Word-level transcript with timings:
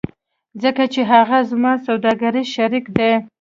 ځکه 0.63 0.83
چې 0.93 1.01
هغه 1.11 1.37
زما 1.51 1.73
سوداګریز 1.87 2.47
شریک 2.55 2.85
دی 2.97 3.11